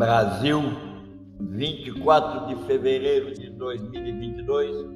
[0.00, 0.62] Brasil,
[1.38, 4.86] 24 de fevereiro de 2022.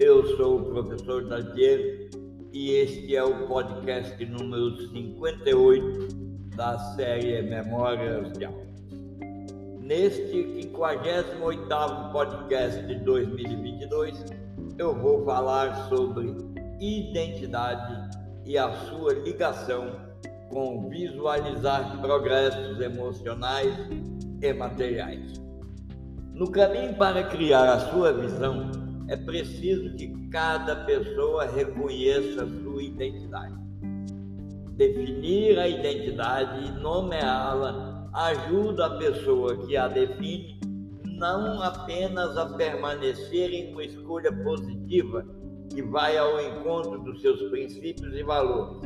[0.00, 2.10] Eu sou o professor Daltiero
[2.52, 6.08] e este é o podcast número 58
[6.56, 8.66] da série Memórias de Alma.
[9.82, 10.42] Neste
[10.74, 14.24] 58º podcast de 2022,
[14.78, 16.34] eu vou falar sobre
[16.80, 19.92] identidade e a sua ligação
[20.48, 23.76] com visualizar progressos emocionais
[24.42, 25.40] e materiais.
[26.34, 28.70] No caminho para criar a sua visão,
[29.08, 33.54] é preciso que cada pessoa reconheça sua identidade.
[34.76, 40.58] Definir a identidade e nomeá-la ajuda a pessoa que a define
[41.04, 45.26] não apenas a permanecer em uma escolha positiva
[45.70, 48.80] que vai ao encontro dos seus princípios e valores,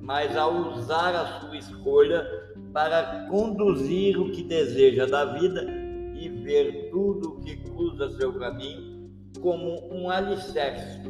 [0.00, 2.24] mas a usar a sua escolha
[2.72, 5.66] para conduzir o que deseja da vida
[6.14, 11.00] e ver tudo o que cruza seu caminho como um alicerce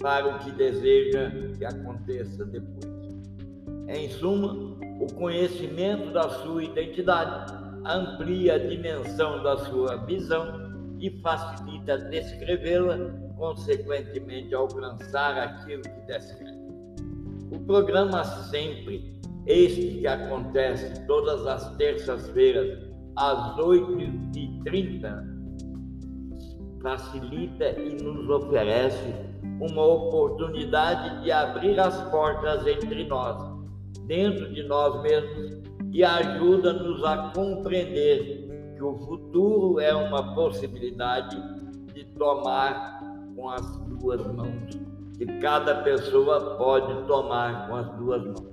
[0.00, 2.90] para o que deseja que aconteça depois.
[3.88, 7.52] Em suma, o conhecimento da sua identidade
[7.84, 12.98] amplia a dimensão da sua visão e facilita descrevê-la,
[13.36, 16.60] consequentemente alcançar aquilo que descreve.
[17.50, 19.09] O programa Sempre,
[19.46, 22.78] este que acontece todas as terças-feiras,
[23.16, 25.24] às 8h30,
[26.82, 29.14] facilita e nos oferece
[29.60, 33.36] uma oportunidade de abrir as portas entre nós,
[34.06, 35.60] dentro de nós mesmos,
[35.92, 41.36] e ajuda-nos a compreender que o futuro é uma possibilidade
[41.92, 43.00] de tomar
[43.34, 48.49] com as duas mãos que cada pessoa pode tomar com as duas mãos.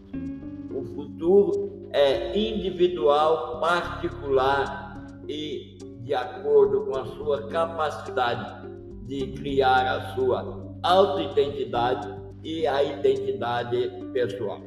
[1.18, 8.67] Futuro é individual, particular e de acordo com a sua capacidade
[9.08, 12.08] de criar a sua autoidentidade
[12.44, 14.61] e a identidade pessoal.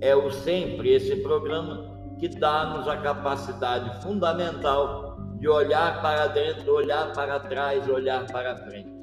[0.00, 1.84] É o sempre esse programa
[2.18, 8.94] que dá-nos a capacidade fundamental de olhar para dentro, olhar para trás, olhar para frente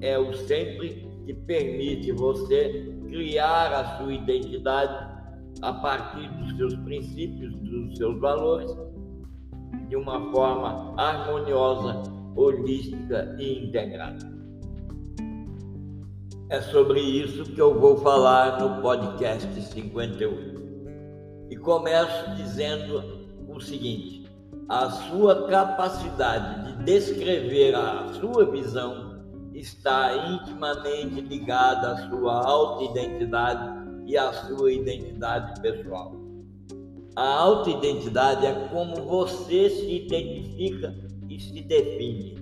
[0.00, 5.15] é o sempre que permite você criar a sua identidade
[5.62, 8.70] a partir dos seus princípios, dos seus valores,
[9.88, 12.02] de uma forma harmoniosa,
[12.34, 14.36] holística e integrada.
[16.48, 20.56] É sobre isso que eu vou falar no podcast 58.
[21.50, 24.30] E começo dizendo o seguinte:
[24.68, 29.24] a sua capacidade de descrever a sua visão
[29.54, 33.75] está intimamente ligada à sua autoidentidade
[34.06, 36.14] e à sua identidade pessoal.
[37.16, 40.94] A autoidentidade é como você se identifica
[41.28, 42.36] e se define.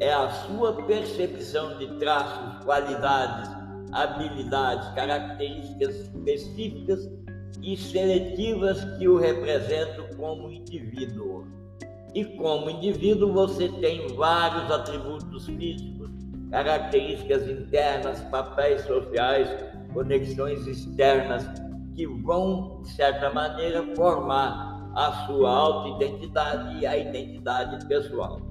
[0.00, 3.50] É a sua percepção de traços, qualidades,
[3.92, 7.08] habilidades, características específicas
[7.62, 11.46] e seletivas que o representam como indivíduo.
[12.14, 16.10] E como indivíduo, você tem vários atributos físicos,
[16.50, 19.48] características internas, papéis sociais,
[19.96, 21.48] conexões externas
[21.94, 28.42] que vão, de certa maneira, formar a sua autoidentidade e a identidade pessoal.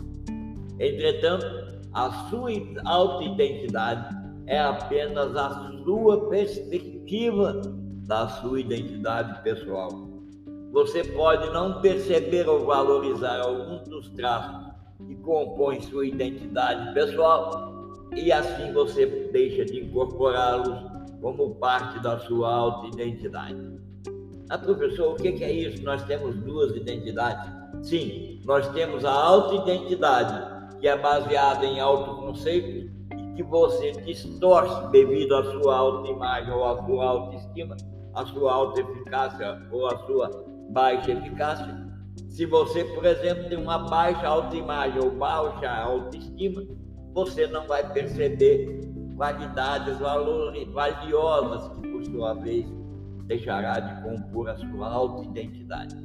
[0.80, 1.46] Entretanto,
[1.94, 2.50] a sua
[2.84, 4.16] autoidentidade
[4.48, 7.62] é apenas a sua perspectiva
[8.08, 9.90] da sua identidade pessoal.
[10.72, 14.74] Você pode não perceber ou valorizar alguns dos traços
[15.06, 17.72] que compõem sua identidade pessoal,
[18.16, 20.95] e assim você deixa de incorporá-los
[21.26, 23.58] como parte da sua autoidentidade.
[24.48, 25.84] Ah, professor, o que é isso?
[25.84, 27.52] Nós temos duas identidades?
[27.82, 35.34] Sim, nós temos a autoidentidade, que é baseada em autoconceito e que você distorce devido
[35.36, 37.76] à sua autoimagem ou à sua autoestima,
[38.14, 40.30] à sua autoeficácia ou à sua
[40.70, 41.76] baixa eficácia.
[42.30, 46.62] Se você, por exemplo, tem uma baixa autoimagem ou baixa autoestima,
[47.16, 48.85] você não vai perceber
[49.16, 52.66] qualidades, valiosas que, por sua vez,
[53.26, 55.96] deixará de compor a sua autoidentidade.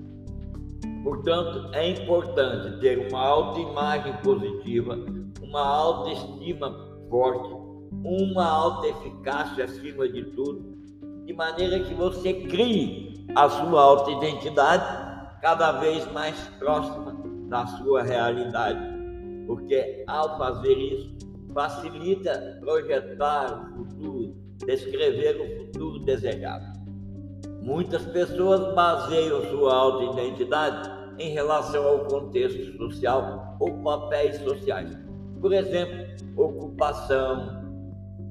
[1.02, 4.98] Portanto, é importante ter uma autoimagem positiva,
[5.42, 6.74] uma autoestima
[7.08, 7.50] forte,
[8.04, 10.78] uma autoeficácia acima de tudo,
[11.24, 17.16] de maneira que você crie a sua autoidentidade cada vez mais próxima
[17.48, 19.00] da sua realidade
[19.50, 21.10] porque ao fazer isso,
[21.52, 24.37] facilita projetar o futuro,
[24.67, 26.81] descrever o futuro desejado.
[27.62, 34.97] Muitas pessoas baseiam sua autoidentidade em relação ao contexto social ou papéis sociais.
[35.41, 36.06] Por exemplo,
[36.37, 37.62] ocupação,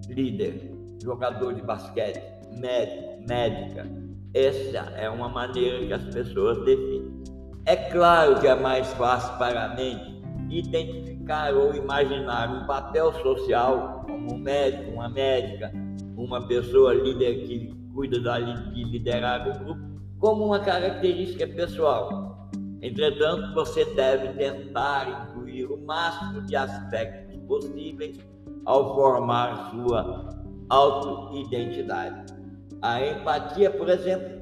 [0.10, 0.72] líder,
[1.02, 2.22] jogador de basquete,
[2.60, 3.88] médico, médica.
[4.34, 7.20] Essa é uma maneira que as pessoas definem.
[7.66, 10.19] É claro que é mais fácil para a mente
[10.50, 15.72] identificar ou imaginar um papel social como um médico, uma médica,
[16.16, 19.82] uma pessoa líder que cuida de liderar o grupo,
[20.20, 22.50] como uma característica pessoal.
[22.82, 28.18] Entretanto, você deve tentar incluir o máximo de aspectos possíveis
[28.66, 30.30] ao formar sua
[30.70, 32.34] autoidentidade.
[32.82, 34.40] A empatia, por exemplo,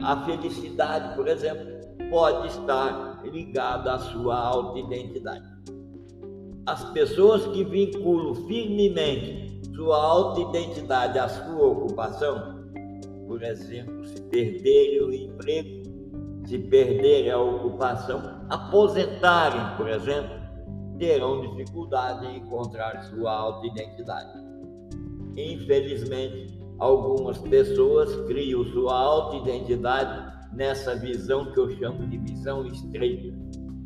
[0.00, 1.66] a felicidade, por exemplo,
[2.10, 5.50] pode estar ligada à sua autoidentidade.
[6.66, 12.62] As pessoas que vinculam firmemente sua autoidentidade à sua ocupação,
[13.26, 15.82] por exemplo, se perderem o emprego,
[16.46, 20.42] se perderem a ocupação, aposentarem, por exemplo,
[20.98, 24.38] terão dificuldade em encontrar sua autoidentidade.
[25.36, 33.32] Infelizmente, algumas pessoas criam sua autoidentidade nessa visão que eu chamo de visão estreita.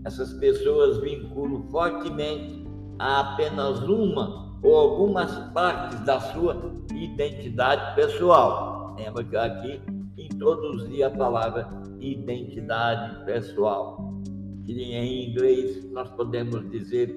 [0.06, 2.66] Essas pessoas vinculam fortemente
[2.98, 8.96] a apenas uma ou algumas partes da sua identidade pessoal.
[8.98, 9.80] Lembra que aqui
[10.16, 11.68] introduzi a palavra
[12.00, 14.22] identidade pessoal,
[14.64, 17.14] que em inglês nós podemos dizer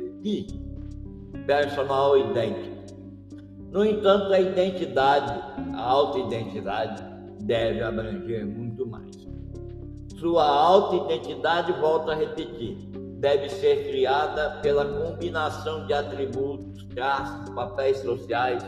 [1.47, 2.78] personal identity.
[3.71, 5.31] No entanto, a identidade,
[5.75, 7.03] a autoidentidade,
[7.41, 9.27] deve abranger muito mais.
[10.19, 12.77] Sua autoidentidade, volto a repetir,
[13.19, 18.63] deve ser criada pela combinação de atributos, traços, papéis sociais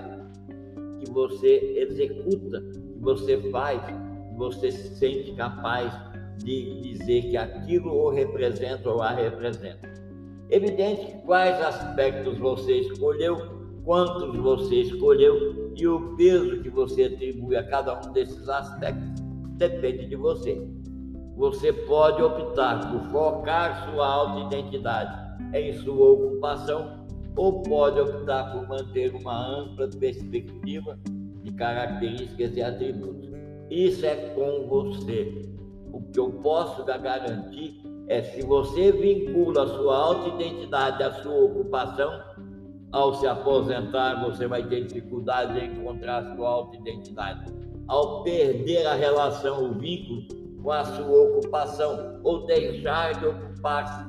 [0.99, 5.93] que você executa, que você faz, que você se sente capaz
[6.37, 9.91] de dizer que aquilo o representa ou a representa.
[10.49, 17.55] Evidente que quais aspectos você escolheu, quantos você escolheu e o peso que você atribui
[17.55, 19.21] a cada um desses aspectos
[19.57, 20.67] depende de você.
[21.35, 27.05] Você pode optar por focar sua autoidentidade em sua ocupação
[27.35, 30.99] ou pode optar por manter uma ampla perspectiva
[31.43, 33.29] de características e atributos.
[33.69, 35.49] Isso é com você.
[35.93, 42.11] O que eu posso garantir é se você vincula a sua autoidentidade à sua ocupação,
[42.91, 47.45] ao se aposentar, você vai ter dificuldade em encontrar a sua autoidentidade.
[47.87, 50.23] Ao perder a relação, o vínculo,
[50.61, 54.05] com a sua ocupação ou deixar de ocupar-se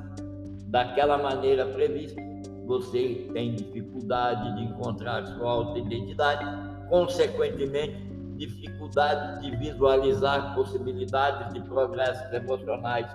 [0.67, 2.21] daquela maneira prevista,
[2.65, 6.45] você tem dificuldade de encontrar sua autoidentidade,
[6.89, 7.95] consequentemente,
[8.35, 13.07] dificuldade de visualizar possibilidades de progressos emocionais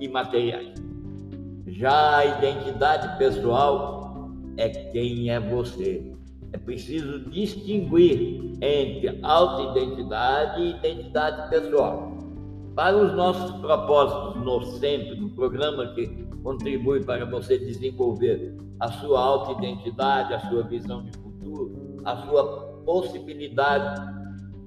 [0.00, 0.74] e materiais.
[1.66, 4.05] Já a identidade pessoal
[4.56, 6.12] é quem é você.
[6.52, 12.16] É preciso distinguir entre autoidentidade e identidade pessoal.
[12.74, 16.06] Para os nossos propósitos no sempre, no programa que
[16.42, 22.44] contribui para você desenvolver a sua autoidentidade, a sua visão de futuro, a sua
[22.84, 24.00] possibilidade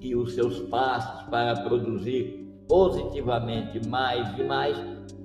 [0.01, 4.77] e os seus passos para produzir positivamente mais e mais,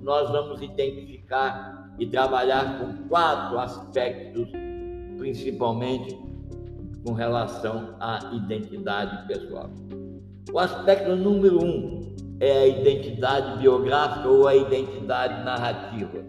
[0.05, 4.47] nós vamos identificar e trabalhar com quatro aspectos,
[5.17, 6.15] principalmente
[7.03, 9.67] com relação à identidade pessoal.
[10.53, 16.23] O aspecto número um é a identidade biográfica ou a identidade narrativa.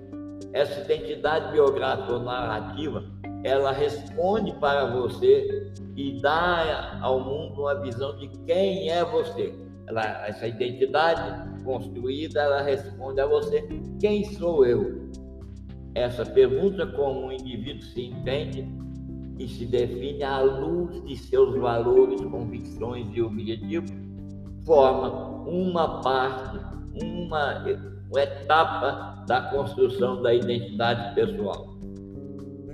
[0.54, 3.04] Essa identidade biográfica ou narrativa,
[3.44, 9.65] ela responde para você e dá ao mundo uma visão de quem é você.
[9.88, 13.66] Ela, essa identidade construída, ela responde a você:
[14.00, 15.10] quem sou eu?
[15.94, 18.68] Essa pergunta, como um indivíduo se entende
[19.38, 23.90] e se define à luz de seus valores, convicções e objetivos,
[24.64, 26.58] forma uma parte,
[27.02, 27.64] uma,
[28.10, 31.76] uma etapa da construção da identidade pessoal.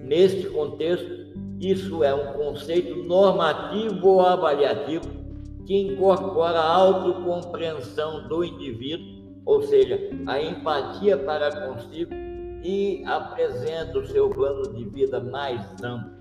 [0.02, 1.22] Neste contexto,
[1.60, 5.21] isso é um conceito normativo ou avaliativo
[5.66, 12.12] que incorpora a autocompreensão do indivíduo, ou seja, a empatia para consigo
[12.62, 16.12] e apresenta o seu plano de vida mais amplo.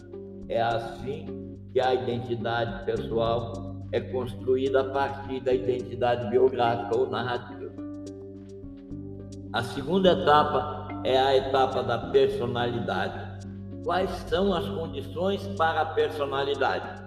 [0.50, 1.26] É assim
[1.72, 7.72] que a identidade pessoal é construída a partir da identidade biográfica ou narrativa.
[9.54, 13.32] A segunda etapa é a etapa da personalidade.
[13.84, 17.04] Quais são as condições para a personalidade?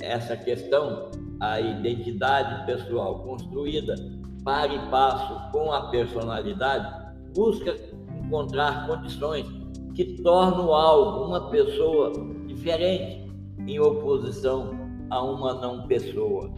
[0.00, 1.10] Essa questão,
[1.42, 3.96] a identidade pessoal construída
[4.44, 7.76] para e passo com a personalidade, busca
[8.16, 9.44] encontrar condições
[9.92, 12.12] que tornam algo, uma pessoa
[12.46, 13.28] diferente,
[13.66, 14.70] em oposição
[15.10, 16.48] a uma não pessoa.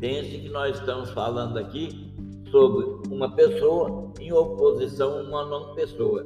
[0.00, 2.10] Pense que nós estamos falando aqui
[2.50, 6.24] sobre uma pessoa em oposição a uma não pessoa.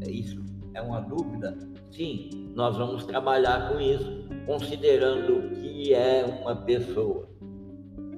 [0.00, 0.44] É isso
[0.74, 1.56] é uma dúvida?
[1.90, 7.28] Sim, nós vamos trabalhar com isso, considerando que é uma pessoa.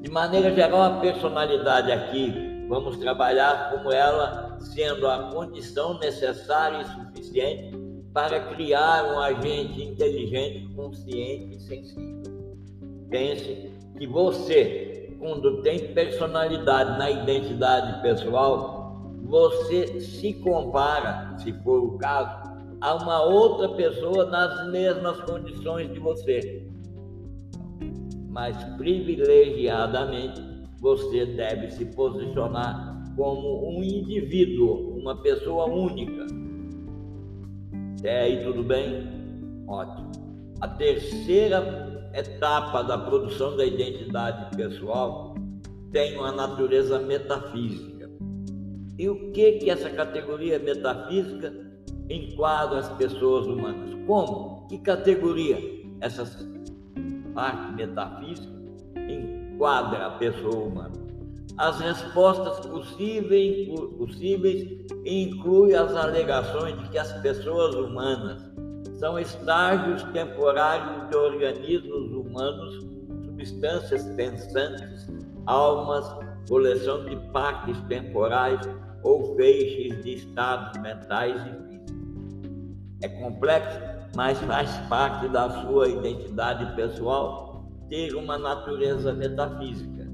[0.00, 6.84] De maneira geral, a personalidade aqui, vamos trabalhar como ela sendo a condição necessária e
[6.84, 7.76] suficiente
[8.12, 12.22] para criar um agente inteligente, consciente e sensível.
[13.10, 21.98] Pense que você, quando tem personalidade na identidade pessoal, você se compara, se for o
[21.98, 26.66] caso, a uma outra pessoa nas mesmas condições de você.
[28.36, 30.42] Mas privilegiadamente
[30.78, 36.26] você deve se posicionar como um indivíduo, uma pessoa única.
[37.98, 39.08] Até aí tudo bem?
[39.66, 40.12] Ótimo.
[40.60, 45.34] A terceira etapa da produção da identidade pessoal
[45.90, 48.10] tem uma natureza metafísica.
[48.98, 51.54] E o que que essa categoria metafísica
[52.10, 53.96] enquadra as pessoas humanas.
[54.06, 54.66] Como?
[54.68, 55.56] Que categoria
[56.02, 56.26] essa
[57.36, 58.52] parte metafísica
[58.96, 61.06] enquadra a pessoa humana?
[61.58, 68.42] As respostas possíveis, possíveis incluem as alegações de que as pessoas humanas
[68.98, 72.74] são estágios temporários de organismos humanos,
[73.24, 75.06] substâncias pensantes,
[75.46, 76.04] almas,
[76.48, 78.60] coleção de partes temporais
[79.02, 81.66] ou feixes de estados mentais e
[83.02, 90.10] é complexo, mas faz parte da sua identidade pessoal ter uma natureza metafísica.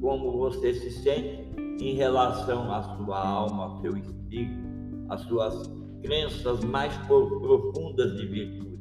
[0.00, 1.46] Como você se sente
[1.80, 4.60] em relação à sua alma, ao seu espírito,
[5.08, 5.70] às suas
[6.02, 8.76] crenças mais profundas de virtude.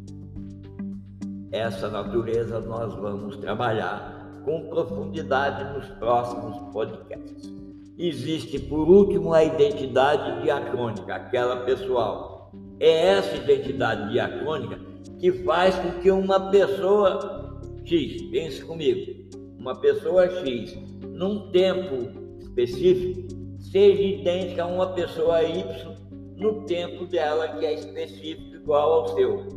[1.51, 7.53] Essa natureza nós vamos trabalhar com profundidade nos próximos podcasts.
[7.95, 12.34] Existe, por último, a identidade diacrônica, aquela pessoal,
[12.79, 14.79] é essa identidade diacrônica
[15.19, 20.77] que faz com que uma pessoa X, pense comigo, uma pessoa X,
[21.07, 23.27] num tempo específico,
[23.59, 25.95] seja idêntica a uma pessoa Y
[26.35, 29.47] no tempo dela que é específico igual ao seu.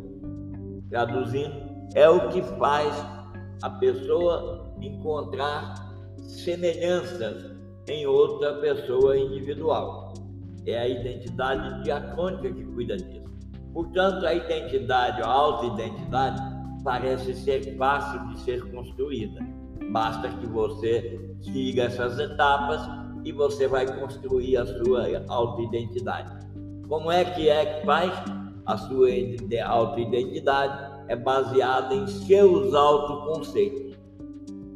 [0.89, 1.53] Traduzindo,
[1.95, 2.93] é o que faz
[3.61, 5.75] a pessoa encontrar
[6.19, 7.51] semelhanças
[7.87, 10.13] em outra pessoa individual.
[10.65, 13.29] É a identidade diacrônica que cuida disso.
[13.73, 16.41] Portanto, a identidade, a auto-identidade,
[16.83, 19.39] parece ser fácil de ser construída.
[19.91, 22.81] Basta que você siga essas etapas
[23.23, 26.45] e você vai construir a sua auto-identidade.
[26.87, 28.11] Como é que é que faz?
[28.65, 29.09] A sua
[29.65, 33.88] auto-identidade é baseada em seus autoconceitos.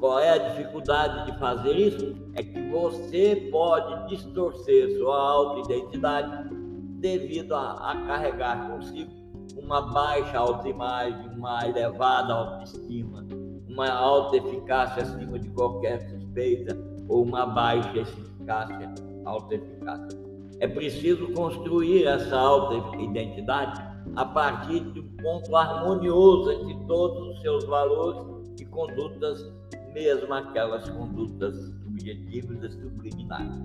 [0.03, 2.13] Qual é a dificuldade de fazer isso?
[2.35, 6.53] É que você pode distorcer sua autoidentidade
[6.99, 9.09] devido a, a carregar consigo
[9.55, 13.25] uma baixa autoimagem, uma elevada autoestima,
[13.65, 18.93] uma alta eficácia acima de qualquer suspeita ou uma baixa eficácia,
[19.23, 20.19] alta eficácia.
[20.59, 23.81] É preciso construir essa alta identidade
[24.17, 29.62] a partir de um ponto harmonioso entre todos os seus valores e condutas
[29.93, 33.61] mesmo aquelas condutas subjetivas subliminares.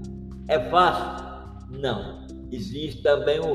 [0.48, 1.26] É fácil?
[1.70, 2.26] Não.
[2.50, 3.54] Existe também o,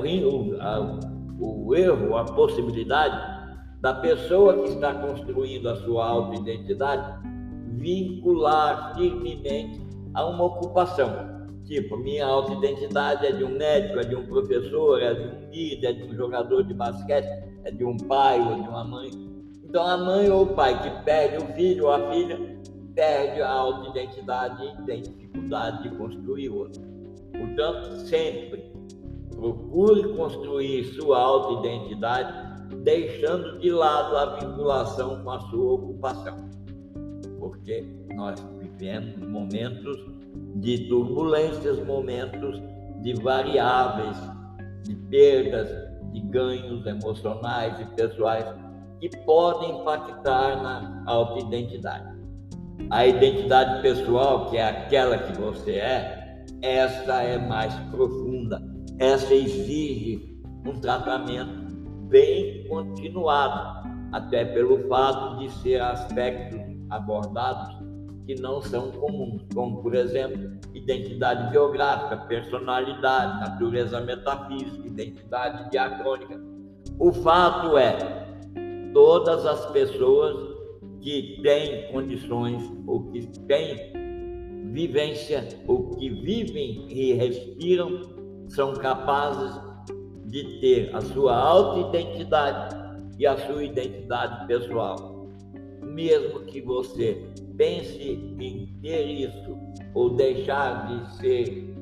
[1.39, 3.33] o, o erro, a possibilidade
[3.81, 7.27] da pessoa que está construindo a sua autoidentidade
[7.77, 9.81] vincular firmemente
[10.13, 11.33] a uma ocupação.
[11.65, 15.87] Tipo, minha autoidentidade é de um médico, é de um professor, é de um líder,
[15.87, 17.27] é de um jogador de basquete,
[17.63, 19.32] é de um pai ou de uma mãe.
[19.73, 22.39] Então, a mãe ou o pai que perde o filho ou a filha
[22.93, 26.83] perde a autoidentidade e tem dificuldade de construir outra.
[27.31, 28.71] Portanto, sempre
[29.31, 32.53] procure construir sua autoidentidade
[32.83, 36.51] deixando de lado a vinculação com a sua ocupação.
[37.39, 39.97] Porque nós vivemos momentos
[40.57, 42.61] de turbulências, momentos
[43.01, 44.17] de variáveis,
[44.83, 45.67] de perdas,
[46.11, 48.62] de ganhos emocionais e pessoais
[49.03, 52.07] que podem impactar na autoidentidade.
[52.89, 58.63] A identidade pessoal, que é aquela que você é, essa é mais profunda.
[58.99, 61.67] Essa exige um tratamento
[62.07, 67.75] bem continuado, até pelo fato de ser aspectos abordados
[68.25, 76.39] que não são comuns, como, por exemplo, identidade biográfica, personalidade, natureza metafísica, identidade diacrônica.
[76.97, 78.32] O fato é,
[78.93, 80.53] todas as pessoas
[81.01, 83.91] que têm condições ou que têm
[84.71, 88.13] vivência ou que vivem e respiram
[88.47, 89.59] são capazes
[90.25, 92.75] de ter a sua autoidentidade
[93.19, 95.27] e a sua identidade pessoal.
[95.81, 98.01] Mesmo que você pense
[98.39, 99.57] em ter isso
[99.93, 101.75] ou deixar de ser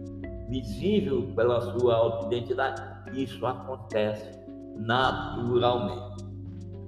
[0.50, 2.82] visível pela sua autoidentidade,
[3.18, 4.38] isso acontece
[4.76, 6.31] naturalmente.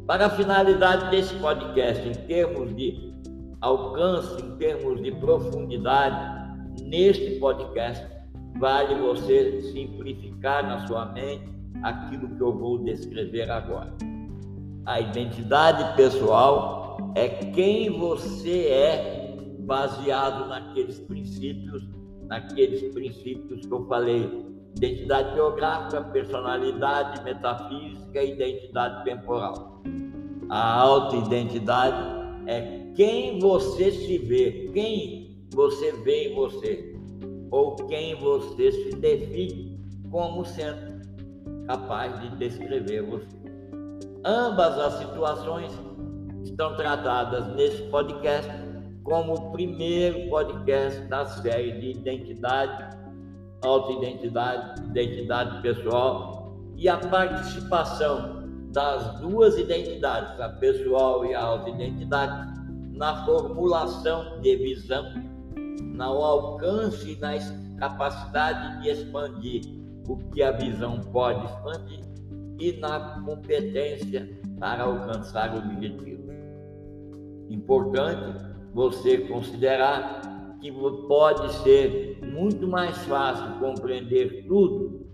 [0.05, 3.13] Para a finalidade desse podcast, em termos de
[3.61, 6.51] alcance, em termos de profundidade,
[6.83, 8.05] neste podcast,
[8.59, 11.47] vale você simplificar na sua mente
[11.83, 13.93] aquilo que eu vou descrever agora.
[14.85, 21.81] A identidade pessoal é quem você é baseado naqueles princípios,
[22.27, 24.52] naqueles princípios que eu falei.
[24.75, 29.81] Identidade biográfica, personalidade, metafísica e identidade temporal.
[30.49, 36.95] A autoidentidade é quem você se vê, quem você vê em você,
[37.51, 39.79] ou quem você se define
[40.11, 41.01] como sendo
[41.67, 43.43] capaz de descrever você.
[44.25, 45.71] Ambas as situações
[46.43, 48.49] estão tratadas nesse podcast
[49.03, 52.92] como o primeiro podcast da série de identidade,
[53.63, 62.53] autoidentidade, identidade pessoal e a participação das duas identidades, a pessoal e a autoidentidade,
[62.91, 65.05] na formulação de visão,
[65.55, 67.33] no alcance e na
[67.77, 69.61] capacidade de expandir
[70.07, 72.01] o que a visão pode expandir
[72.59, 74.29] e na competência
[74.59, 76.23] para alcançar o objetivo.
[77.49, 80.21] Importante você considerar
[80.63, 80.71] que
[81.09, 85.05] pode ser muito mais fácil compreender tudo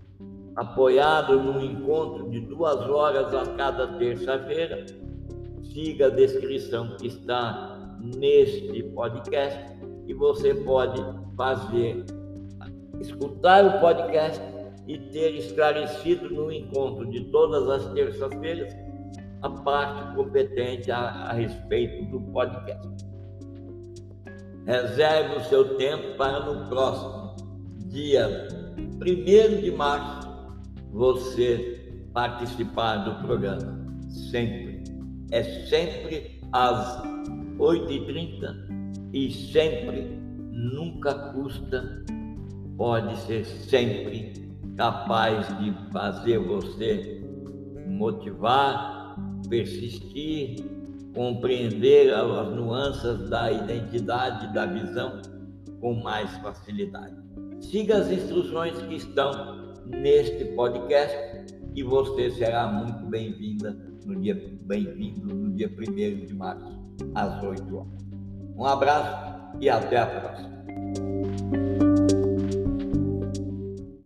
[0.54, 4.86] apoiado num encontro de duas horas a cada terça-feira.
[5.60, 9.58] Siga a descrição que está neste podcast
[10.06, 11.02] e você pode
[11.36, 12.04] fazer,
[13.00, 14.40] escutar o podcast
[14.86, 18.72] e ter esclarecido no encontro de todas as terças-feiras
[19.42, 23.09] a parte competente a, a respeito do podcast.
[24.66, 27.36] Reserve o seu tempo para no próximo
[27.86, 28.48] dia
[29.00, 30.28] 1 de março
[30.92, 33.78] você participar do programa.
[34.30, 34.84] Sempre.
[35.30, 37.02] É sempre às
[37.58, 40.18] 8h30 e sempre,
[40.50, 42.04] nunca custa,
[42.76, 44.32] pode ser sempre
[44.76, 47.20] capaz de fazer você
[47.86, 49.16] motivar,
[49.48, 50.64] persistir,
[51.14, 55.20] compreender as nuances da identidade, da visão
[55.80, 57.16] com mais facilidade.
[57.60, 61.16] Siga as instruções que estão neste podcast
[61.74, 66.80] e você será muito bem-vinda no dia bem-vindo no dia 1 de março,
[67.14, 68.08] às 8 horas.
[68.56, 71.69] Um abraço e até a próxima.